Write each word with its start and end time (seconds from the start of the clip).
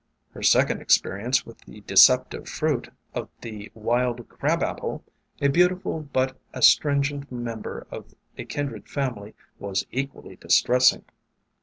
Her 0.31 0.41
second 0.41 0.81
experience 0.81 1.45
with 1.45 1.59
the 1.59 1.81
deceptive 1.81 2.49
fruit 2.49 2.89
of 3.13 3.29
the 3.41 3.69
Wild 3.75 4.27
Crab 4.29 4.63
Apple, 4.63 5.03
a 5.39 5.47
beautiful 5.47 6.09
but 6.11 6.35
astringent 6.55 7.31
member 7.31 7.85
of 7.91 8.15
a 8.35 8.45
kindred 8.45 8.89
family, 8.89 9.35
was 9.59 9.85
equally 9.91 10.37
distressing. 10.37 11.05